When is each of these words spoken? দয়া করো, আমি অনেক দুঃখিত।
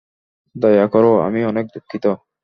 দয়া 0.55 0.85
করো, 0.87 1.11
আমি 1.21 1.39
অনেক 1.45 1.65
দুঃখিত। 1.65 2.05